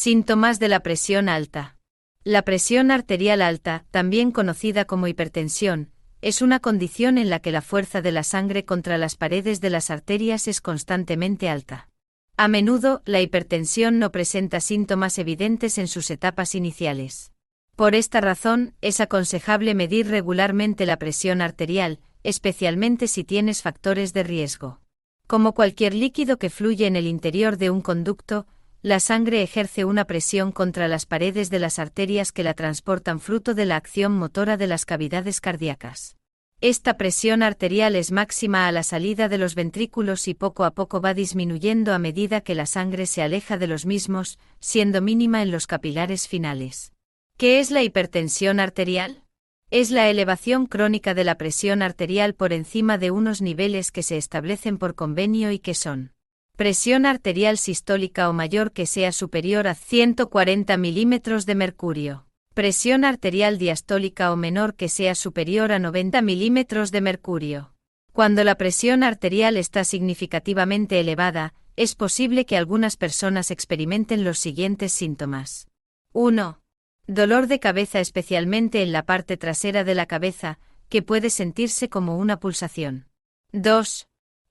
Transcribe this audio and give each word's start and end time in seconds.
Síntomas 0.00 0.60
de 0.60 0.68
la 0.68 0.78
presión 0.78 1.28
alta. 1.28 1.76
La 2.22 2.42
presión 2.42 2.92
arterial 2.92 3.42
alta, 3.42 3.84
también 3.90 4.30
conocida 4.30 4.84
como 4.84 5.08
hipertensión, 5.08 5.90
es 6.22 6.40
una 6.40 6.60
condición 6.60 7.18
en 7.18 7.30
la 7.30 7.40
que 7.40 7.50
la 7.50 7.62
fuerza 7.62 8.00
de 8.00 8.12
la 8.12 8.22
sangre 8.22 8.64
contra 8.64 8.96
las 8.96 9.16
paredes 9.16 9.60
de 9.60 9.70
las 9.70 9.90
arterias 9.90 10.46
es 10.46 10.60
constantemente 10.60 11.48
alta. 11.48 11.88
A 12.36 12.46
menudo, 12.46 13.02
la 13.06 13.20
hipertensión 13.20 13.98
no 13.98 14.12
presenta 14.12 14.60
síntomas 14.60 15.18
evidentes 15.18 15.78
en 15.78 15.88
sus 15.88 16.12
etapas 16.12 16.54
iniciales. 16.54 17.32
Por 17.74 17.96
esta 17.96 18.20
razón, 18.20 18.74
es 18.80 19.00
aconsejable 19.00 19.74
medir 19.74 20.06
regularmente 20.06 20.86
la 20.86 21.00
presión 21.00 21.40
arterial, 21.40 21.98
especialmente 22.22 23.08
si 23.08 23.24
tienes 23.24 23.62
factores 23.62 24.12
de 24.12 24.22
riesgo. 24.22 24.80
Como 25.26 25.54
cualquier 25.54 25.92
líquido 25.92 26.38
que 26.38 26.50
fluye 26.50 26.86
en 26.86 26.94
el 26.94 27.08
interior 27.08 27.56
de 27.56 27.70
un 27.70 27.80
conducto, 27.80 28.46
la 28.82 29.00
sangre 29.00 29.42
ejerce 29.42 29.84
una 29.84 30.04
presión 30.04 30.52
contra 30.52 30.86
las 30.86 31.04
paredes 31.04 31.50
de 31.50 31.58
las 31.58 31.80
arterias 31.80 32.30
que 32.30 32.44
la 32.44 32.54
transportan 32.54 33.18
fruto 33.18 33.54
de 33.54 33.66
la 33.66 33.74
acción 33.74 34.16
motora 34.16 34.56
de 34.56 34.68
las 34.68 34.84
cavidades 34.84 35.40
cardíacas. 35.40 36.16
Esta 36.60 36.96
presión 36.96 37.42
arterial 37.42 37.96
es 37.96 38.12
máxima 38.12 38.68
a 38.68 38.72
la 38.72 38.82
salida 38.82 39.28
de 39.28 39.38
los 39.38 39.54
ventrículos 39.56 40.28
y 40.28 40.34
poco 40.34 40.64
a 40.64 40.72
poco 40.72 41.00
va 41.00 41.14
disminuyendo 41.14 41.92
a 41.92 41.98
medida 41.98 42.40
que 42.40 42.54
la 42.54 42.66
sangre 42.66 43.06
se 43.06 43.22
aleja 43.22 43.58
de 43.58 43.66
los 43.66 43.84
mismos, 43.84 44.38
siendo 44.60 45.00
mínima 45.00 45.42
en 45.42 45.50
los 45.50 45.66
capilares 45.66 46.28
finales. 46.28 46.92
¿Qué 47.36 47.60
es 47.60 47.70
la 47.70 47.82
hipertensión 47.82 48.58
arterial? 48.58 49.22
Es 49.70 49.90
la 49.90 50.08
elevación 50.08 50.66
crónica 50.66 51.14
de 51.14 51.24
la 51.24 51.36
presión 51.36 51.82
arterial 51.82 52.34
por 52.34 52.52
encima 52.52 52.96
de 52.98 53.10
unos 53.10 53.42
niveles 53.42 53.92
que 53.92 54.02
se 54.02 54.16
establecen 54.16 54.78
por 54.78 54.94
convenio 54.94 55.52
y 55.52 55.58
que 55.58 55.74
son 55.74 56.12
presión 56.58 57.06
arterial 57.06 57.56
sistólica 57.56 58.28
o 58.28 58.32
mayor 58.32 58.72
que 58.72 58.84
sea 58.84 59.12
superior 59.12 59.68
a 59.68 59.76
140 59.76 60.76
milímetros 60.76 61.46
de 61.46 61.54
mercurio, 61.54 62.26
presión 62.52 63.04
arterial 63.04 63.58
diastólica 63.58 64.32
o 64.32 64.36
menor 64.36 64.74
que 64.74 64.88
sea 64.88 65.14
superior 65.14 65.70
a 65.70 65.78
90 65.78 66.20
milímetros 66.20 66.90
de 66.90 67.00
mercurio. 67.00 67.74
Cuando 68.12 68.42
la 68.42 68.56
presión 68.56 69.04
arterial 69.04 69.56
está 69.56 69.84
significativamente 69.84 70.98
elevada, 70.98 71.54
es 71.76 71.94
posible 71.94 72.44
que 72.44 72.56
algunas 72.56 72.96
personas 72.96 73.52
experimenten 73.52 74.24
los 74.24 74.40
siguientes 74.40 74.92
síntomas. 74.92 75.68
1. 76.12 76.60
Dolor 77.06 77.46
de 77.46 77.60
cabeza 77.60 78.00
especialmente 78.00 78.82
en 78.82 78.90
la 78.90 79.04
parte 79.04 79.36
trasera 79.36 79.84
de 79.84 79.94
la 79.94 80.06
cabeza, 80.06 80.58
que 80.88 81.02
puede 81.02 81.30
sentirse 81.30 81.88
como 81.88 82.18
una 82.18 82.40
pulsación. 82.40 83.06
2 83.52 84.07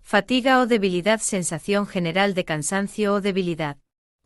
Fatiga 0.10 0.62
o 0.62 0.68
debilidad, 0.68 1.20
sensación 1.20 1.86
general 1.86 2.34
de 2.34 2.46
cansancio 2.46 3.16
o 3.16 3.20
debilidad. 3.20 3.76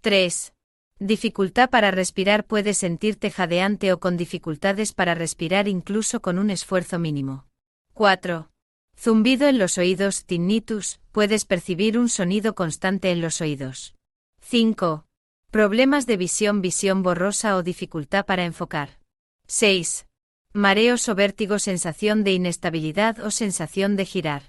3. 0.01 0.53
Dificultad 0.99 1.71
para 1.71 1.89
respirar, 1.89 2.45
puedes 2.45 2.77
sentirte 2.77 3.31
jadeante 3.31 3.91
o 3.91 3.99
con 3.99 4.15
dificultades 4.15 4.93
para 4.93 5.15
respirar 5.15 5.67
incluso 5.67 6.21
con 6.21 6.37
un 6.37 6.51
esfuerzo 6.51 6.99
mínimo. 6.99 7.47
4. 7.93 8.51
Zumbido 8.95 9.47
en 9.47 9.57
los 9.57 9.79
oídos, 9.79 10.25
tinnitus, 10.25 10.99
puedes 11.11 11.45
percibir 11.45 11.97
un 11.97 12.09
sonido 12.09 12.53
constante 12.53 13.09
en 13.09 13.19
los 13.19 13.41
oídos. 13.41 13.95
5. 14.41 15.07
Problemas 15.49 16.05
de 16.05 16.15
visión, 16.15 16.61
visión 16.61 17.01
borrosa 17.01 17.55
o 17.57 17.63
dificultad 17.63 18.27
para 18.27 18.45
enfocar. 18.45 18.99
6. 19.47 20.05
Mareos 20.53 21.09
o 21.09 21.15
vértigo, 21.15 21.57
sensación 21.57 22.23
de 22.23 22.33
inestabilidad 22.33 23.19
o 23.21 23.31
sensación 23.31 23.95
de 23.95 24.05
girar. 24.05 24.43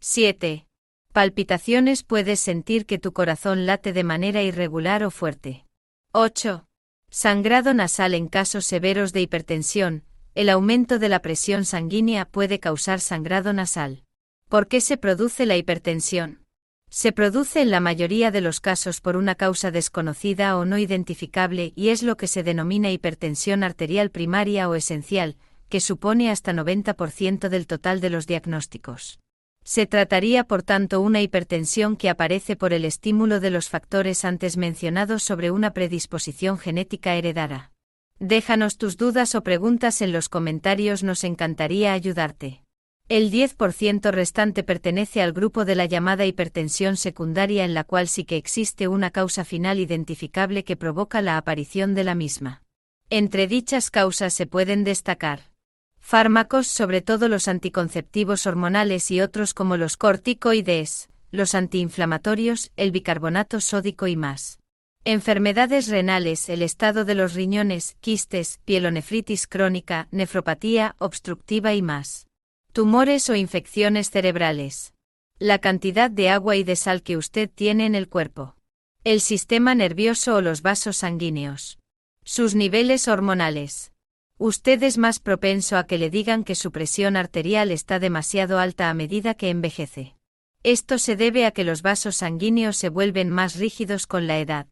7. 0.00 0.66
Palpitaciones 1.12 2.04
puedes 2.04 2.40
sentir 2.40 2.86
que 2.86 2.98
tu 2.98 3.12
corazón 3.12 3.66
late 3.66 3.92
de 3.92 4.02
manera 4.02 4.42
irregular 4.42 5.04
o 5.04 5.10
fuerte. 5.10 5.66
8. 6.12 6.66
Sangrado 7.10 7.74
nasal 7.74 8.14
en 8.14 8.28
casos 8.28 8.64
severos 8.64 9.12
de 9.12 9.20
hipertensión, 9.20 10.04
el 10.34 10.48
aumento 10.48 10.98
de 10.98 11.10
la 11.10 11.20
presión 11.20 11.66
sanguínea 11.66 12.24
puede 12.24 12.60
causar 12.60 13.00
sangrado 13.00 13.52
nasal. 13.52 14.04
¿Por 14.48 14.68
qué 14.68 14.80
se 14.80 14.96
produce 14.96 15.44
la 15.44 15.58
hipertensión? 15.58 16.46
Se 16.88 17.12
produce 17.12 17.60
en 17.60 17.70
la 17.70 17.80
mayoría 17.80 18.30
de 18.30 18.40
los 18.40 18.60
casos 18.60 19.02
por 19.02 19.16
una 19.16 19.34
causa 19.34 19.70
desconocida 19.70 20.56
o 20.56 20.64
no 20.64 20.78
identificable 20.78 21.74
y 21.76 21.90
es 21.90 22.02
lo 22.02 22.16
que 22.16 22.26
se 22.26 22.42
denomina 22.42 22.90
hipertensión 22.90 23.64
arterial 23.64 24.10
primaria 24.10 24.66
o 24.66 24.74
esencial, 24.74 25.36
que 25.68 25.80
supone 25.80 26.30
hasta 26.30 26.54
90% 26.54 27.50
del 27.50 27.66
total 27.66 28.00
de 28.00 28.08
los 28.08 28.26
diagnósticos. 28.26 29.21
Se 29.64 29.86
trataría 29.86 30.44
por 30.44 30.62
tanto 30.62 31.00
una 31.00 31.20
hipertensión 31.20 31.96
que 31.96 32.10
aparece 32.10 32.56
por 32.56 32.72
el 32.72 32.84
estímulo 32.84 33.38
de 33.38 33.50
los 33.50 33.68
factores 33.68 34.24
antes 34.24 34.56
mencionados 34.56 35.22
sobre 35.22 35.50
una 35.50 35.72
predisposición 35.72 36.58
genética 36.58 37.14
heredada. 37.14 37.70
Déjanos 38.18 38.76
tus 38.76 38.96
dudas 38.96 39.34
o 39.34 39.42
preguntas 39.42 40.02
en 40.02 40.12
los 40.12 40.28
comentarios, 40.28 41.02
nos 41.02 41.24
encantaría 41.24 41.92
ayudarte. 41.92 42.62
El 43.08 43.30
10% 43.30 44.10
restante 44.10 44.62
pertenece 44.62 45.22
al 45.22 45.32
grupo 45.32 45.64
de 45.64 45.74
la 45.74 45.86
llamada 45.86 46.24
hipertensión 46.24 46.96
secundaria 46.96 47.64
en 47.64 47.74
la 47.74 47.84
cual 47.84 48.08
sí 48.08 48.24
que 48.24 48.36
existe 48.36 48.88
una 48.88 49.10
causa 49.10 49.44
final 49.44 49.80
identificable 49.80 50.64
que 50.64 50.76
provoca 50.76 51.20
la 51.20 51.36
aparición 51.36 51.94
de 51.94 52.04
la 52.04 52.14
misma. 52.14 52.62
Entre 53.10 53.46
dichas 53.46 53.90
causas 53.90 54.32
se 54.32 54.46
pueden 54.46 54.84
destacar 54.84 55.51
Fármacos, 56.02 56.66
sobre 56.66 57.00
todo 57.00 57.28
los 57.28 57.48
anticonceptivos 57.48 58.46
hormonales 58.46 59.10
y 59.10 59.22
otros 59.22 59.54
como 59.54 59.78
los 59.78 59.96
corticoides, 59.96 61.08
los 61.30 61.54
antiinflamatorios, 61.54 62.70
el 62.76 62.90
bicarbonato 62.90 63.60
sódico 63.60 64.06
y 64.08 64.16
más. 64.16 64.58
Enfermedades 65.04 65.88
renales, 65.88 66.48
el 66.50 66.60
estado 66.60 67.06
de 67.06 67.14
los 67.14 67.34
riñones, 67.34 67.96
quistes, 68.00 68.60
pielonefritis 68.66 69.46
crónica, 69.46 70.08
nefropatía 70.10 70.96
obstructiva 70.98 71.72
y 71.72 71.80
más. 71.80 72.26
Tumores 72.72 73.30
o 73.30 73.34
infecciones 73.34 74.10
cerebrales. 74.10 74.92
La 75.38 75.60
cantidad 75.60 76.10
de 76.10 76.28
agua 76.28 76.56
y 76.56 76.64
de 76.64 76.76
sal 76.76 77.02
que 77.02 77.16
usted 77.16 77.48
tiene 77.48 77.86
en 77.86 77.94
el 77.94 78.08
cuerpo. 78.08 78.56
El 79.04 79.20
sistema 79.20 79.74
nervioso 79.74 80.34
o 80.34 80.40
los 80.42 80.62
vasos 80.62 80.98
sanguíneos. 80.98 81.78
Sus 82.24 82.54
niveles 82.54 83.08
hormonales 83.08 83.91
usted 84.44 84.82
es 84.82 84.98
más 84.98 85.20
propenso 85.20 85.76
a 85.76 85.86
que 85.86 85.98
le 85.98 86.10
digan 86.10 86.42
que 86.42 86.56
su 86.56 86.72
presión 86.72 87.16
arterial 87.16 87.70
está 87.70 88.00
demasiado 88.00 88.58
alta 88.58 88.90
a 88.90 88.94
medida 88.94 89.34
que 89.34 89.50
envejece. 89.50 90.16
Esto 90.64 90.98
se 90.98 91.14
debe 91.14 91.46
a 91.46 91.52
que 91.52 91.62
los 91.62 91.82
vasos 91.82 92.16
sanguíneos 92.16 92.76
se 92.76 92.88
vuelven 92.88 93.30
más 93.30 93.56
rígidos 93.56 94.08
con 94.08 94.26
la 94.26 94.40
edad. 94.40 94.66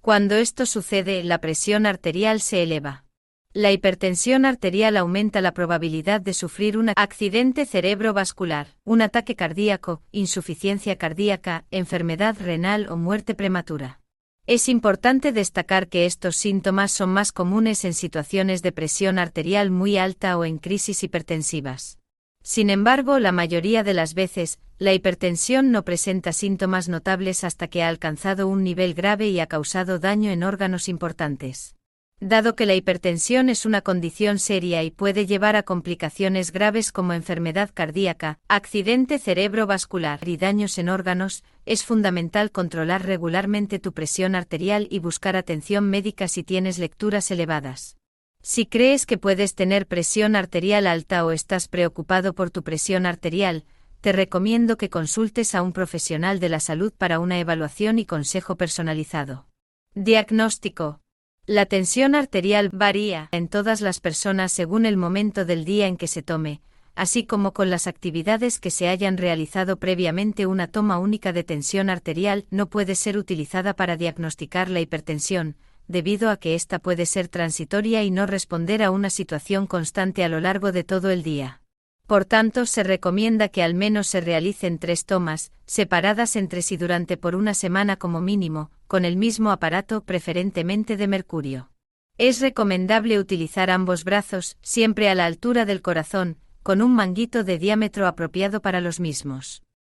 Cuando 0.00 0.36
esto 0.36 0.64
sucede, 0.64 1.24
la 1.24 1.40
presión 1.40 1.86
arterial 1.86 2.40
se 2.40 2.62
eleva. 2.62 3.04
La 3.52 3.72
hipertensión 3.72 4.44
arterial 4.44 4.96
aumenta 4.96 5.40
la 5.40 5.52
probabilidad 5.52 6.20
de 6.20 6.32
sufrir 6.32 6.78
un 6.78 6.92
accidente 6.94 7.66
cerebrovascular, 7.66 8.76
un 8.84 9.02
ataque 9.02 9.34
cardíaco, 9.34 10.02
insuficiencia 10.12 10.98
cardíaca, 10.98 11.64
enfermedad 11.72 12.36
renal 12.38 12.88
o 12.90 12.96
muerte 12.96 13.34
prematura. 13.34 14.00
Es 14.48 14.68
importante 14.68 15.32
destacar 15.32 15.88
que 15.88 16.06
estos 16.06 16.36
síntomas 16.36 16.92
son 16.92 17.10
más 17.10 17.32
comunes 17.32 17.84
en 17.84 17.94
situaciones 17.94 18.62
de 18.62 18.70
presión 18.70 19.18
arterial 19.18 19.72
muy 19.72 19.98
alta 19.98 20.38
o 20.38 20.44
en 20.44 20.58
crisis 20.58 21.02
hipertensivas. 21.02 21.98
Sin 22.44 22.70
embargo, 22.70 23.18
la 23.18 23.32
mayoría 23.32 23.82
de 23.82 23.92
las 23.92 24.14
veces, 24.14 24.60
la 24.78 24.92
hipertensión 24.92 25.72
no 25.72 25.84
presenta 25.84 26.32
síntomas 26.32 26.88
notables 26.88 27.42
hasta 27.42 27.66
que 27.66 27.82
ha 27.82 27.88
alcanzado 27.88 28.46
un 28.46 28.62
nivel 28.62 28.94
grave 28.94 29.28
y 29.30 29.40
ha 29.40 29.48
causado 29.48 29.98
daño 29.98 30.30
en 30.30 30.44
órganos 30.44 30.88
importantes. 30.88 31.75
Dado 32.20 32.56
que 32.56 32.64
la 32.64 32.74
hipertensión 32.74 33.50
es 33.50 33.66
una 33.66 33.82
condición 33.82 34.38
seria 34.38 34.82
y 34.82 34.90
puede 34.90 35.26
llevar 35.26 35.54
a 35.54 35.64
complicaciones 35.64 36.50
graves 36.50 36.90
como 36.90 37.12
enfermedad 37.12 37.70
cardíaca, 37.74 38.38
accidente 38.48 39.18
cerebrovascular 39.18 40.26
y 40.26 40.38
daños 40.38 40.78
en 40.78 40.88
órganos, 40.88 41.44
es 41.66 41.84
fundamental 41.84 42.50
controlar 42.50 43.04
regularmente 43.04 43.78
tu 43.78 43.92
presión 43.92 44.34
arterial 44.34 44.88
y 44.90 44.98
buscar 44.98 45.36
atención 45.36 45.90
médica 45.90 46.26
si 46.26 46.42
tienes 46.42 46.78
lecturas 46.78 47.30
elevadas. 47.30 47.98
Si 48.40 48.64
crees 48.64 49.04
que 49.04 49.18
puedes 49.18 49.54
tener 49.54 49.86
presión 49.86 50.36
arterial 50.36 50.86
alta 50.86 51.22
o 51.26 51.32
estás 51.32 51.68
preocupado 51.68 52.32
por 52.32 52.50
tu 52.50 52.62
presión 52.62 53.04
arterial, 53.04 53.66
te 54.00 54.12
recomiendo 54.12 54.78
que 54.78 54.88
consultes 54.88 55.54
a 55.54 55.60
un 55.60 55.74
profesional 55.74 56.40
de 56.40 56.48
la 56.48 56.60
salud 56.60 56.94
para 56.96 57.18
una 57.18 57.38
evaluación 57.38 57.98
y 57.98 58.06
consejo 58.06 58.56
personalizado. 58.56 59.48
Diagnóstico 59.94 61.00
la 61.46 61.66
tensión 61.66 62.16
arterial 62.16 62.70
varía 62.72 63.28
en 63.30 63.46
todas 63.46 63.80
las 63.80 64.00
personas 64.00 64.50
según 64.50 64.84
el 64.84 64.96
momento 64.96 65.44
del 65.44 65.64
día 65.64 65.86
en 65.86 65.96
que 65.96 66.08
se 66.08 66.22
tome, 66.22 66.60
así 66.96 67.24
como 67.24 67.52
con 67.52 67.70
las 67.70 67.86
actividades 67.86 68.58
que 68.58 68.72
se 68.72 68.88
hayan 68.88 69.16
realizado 69.16 69.76
previamente. 69.76 70.46
Una 70.46 70.66
toma 70.66 70.98
única 70.98 71.32
de 71.32 71.44
tensión 71.44 71.88
arterial 71.88 72.46
no 72.50 72.68
puede 72.68 72.96
ser 72.96 73.16
utilizada 73.16 73.74
para 73.74 73.96
diagnosticar 73.96 74.68
la 74.68 74.80
hipertensión, 74.80 75.54
debido 75.86 76.30
a 76.30 76.36
que 76.36 76.56
ésta 76.56 76.80
puede 76.80 77.06
ser 77.06 77.28
transitoria 77.28 78.02
y 78.02 78.10
no 78.10 78.26
responder 78.26 78.82
a 78.82 78.90
una 78.90 79.08
situación 79.08 79.68
constante 79.68 80.24
a 80.24 80.28
lo 80.28 80.40
largo 80.40 80.72
de 80.72 80.82
todo 80.82 81.10
el 81.10 81.22
día. 81.22 81.60
Por 82.06 82.24
tanto, 82.24 82.66
se 82.66 82.84
recomienda 82.84 83.48
que 83.48 83.64
al 83.64 83.74
menos 83.74 84.06
se 84.06 84.20
realicen 84.20 84.78
tres 84.78 85.04
tomas, 85.04 85.50
separadas 85.66 86.36
entre 86.36 86.62
sí 86.62 86.76
durante 86.76 87.16
por 87.16 87.34
una 87.34 87.52
semana 87.52 87.96
como 87.96 88.20
mínimo, 88.20 88.70
con 88.86 89.04
el 89.04 89.16
mismo 89.16 89.50
aparato 89.50 90.02
preferentemente 90.04 90.96
de 90.96 91.08
mercurio. 91.08 91.70
Es 92.16 92.40
recomendable 92.40 93.18
utilizar 93.18 93.70
ambos 93.70 94.04
brazos, 94.04 94.56
siempre 94.62 95.08
a 95.08 95.16
la 95.16 95.26
altura 95.26 95.64
del 95.66 95.82
corazón, 95.82 96.38
con 96.62 96.80
un 96.80 96.94
manguito 96.94 97.42
de 97.44 97.58
diámetro 97.58 98.06
apropiado 98.06 98.62
para 98.62 98.80
los 98.80 99.00
mismos. 99.00 99.62